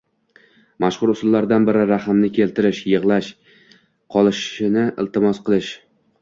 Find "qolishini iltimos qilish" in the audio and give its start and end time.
4.17-5.71